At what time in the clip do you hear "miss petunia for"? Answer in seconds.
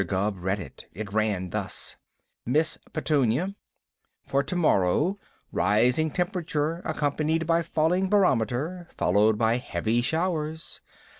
2.43-4.41